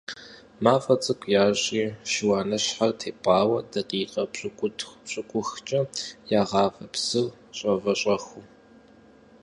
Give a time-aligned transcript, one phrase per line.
[0.63, 5.79] Мафӏэр цӏыкӏу ящӏри шыуаныщхьэр тепӏауэ дакъикъэ пщыкӏутху- пщыкӏухкӏэ
[6.41, 7.27] ягъавэ псыр
[7.57, 8.41] щӏэвэщӏэху.